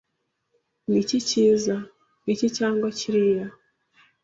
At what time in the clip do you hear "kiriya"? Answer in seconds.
2.97-3.47